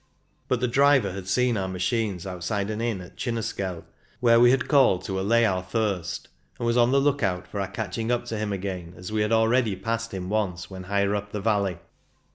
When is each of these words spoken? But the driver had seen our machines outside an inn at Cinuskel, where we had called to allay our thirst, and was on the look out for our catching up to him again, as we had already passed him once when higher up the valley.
But 0.47 0.61
the 0.61 0.67
driver 0.67 1.11
had 1.11 1.27
seen 1.27 1.57
our 1.57 1.67
machines 1.67 2.25
outside 2.25 2.71
an 2.71 2.81
inn 2.81 3.01
at 3.01 3.17
Cinuskel, 3.17 3.83
where 4.19 4.39
we 4.39 4.49
had 4.49 4.67
called 4.67 5.03
to 5.03 5.19
allay 5.19 5.45
our 5.45 5.61
thirst, 5.61 6.27
and 6.57 6.65
was 6.65 6.75
on 6.75 6.91
the 6.91 6.99
look 6.99 7.21
out 7.21 7.47
for 7.47 7.59
our 7.59 7.67
catching 7.69 8.09
up 8.11 8.25
to 8.25 8.37
him 8.39 8.51
again, 8.51 8.95
as 8.97 9.11
we 9.11 9.21
had 9.21 9.31
already 9.31 9.75
passed 9.75 10.11
him 10.11 10.27
once 10.27 10.71
when 10.71 10.85
higher 10.85 11.13
up 11.15 11.31
the 11.31 11.39
valley. 11.39 11.77